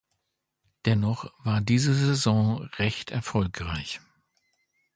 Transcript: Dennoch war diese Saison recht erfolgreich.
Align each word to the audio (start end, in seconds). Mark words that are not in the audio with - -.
Dennoch 0.87 1.31
war 1.45 1.61
diese 1.61 1.93
Saison 1.93 2.63
recht 2.79 3.11
erfolgreich. 3.11 4.01